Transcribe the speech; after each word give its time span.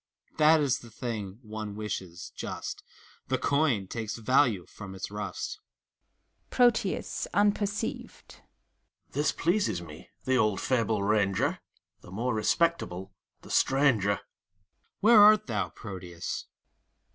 That 0.39 0.59
is 0.61 0.79
the 0.79 0.89
thing 0.89 1.37
one 1.43 1.75
wishes, 1.75 2.31
just! 2.35 2.81
The 3.27 3.37
coin 3.37 3.85
takes 3.87 4.15
value 4.15 4.65
from 4.65 4.95
its 4.95 5.11
rust. 5.11 5.59
PROTEUS 6.49 7.27
(unperceived), 7.35 8.41
This 9.11 9.31
pleases 9.31 9.79
me, 9.83 10.09
the 10.25 10.37
old 10.39 10.59
fable 10.59 11.03
ranger! 11.03 11.59
The 11.99 12.09
more 12.09 12.33
respectable, 12.33 13.13
the 13.43 13.49
strangfer. 13.49 14.15
THALES. 14.17 14.25
Where 15.01 15.21
art 15.21 15.45
thou, 15.45 15.69
Proteus? 15.69 16.47